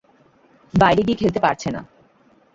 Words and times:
বাইরে 0.73 1.01
গিয়ে 1.03 1.19
খেলতে 1.21 1.39
পারছে 1.39 1.67
না। 1.75 1.81